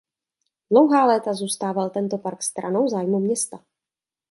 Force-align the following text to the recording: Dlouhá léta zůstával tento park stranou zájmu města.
Dlouhá 0.71 1.05
léta 1.05 1.33
zůstával 1.33 1.89
tento 1.89 2.17
park 2.17 2.43
stranou 2.43 2.87
zájmu 2.89 3.19
města. 3.19 3.63